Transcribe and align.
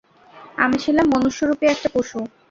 আমি 0.57 0.77
ছিলাম 0.83 1.05
মনুষ্যরুপী 1.13 1.65
একটা 1.67 1.89
পশু। 1.93 2.19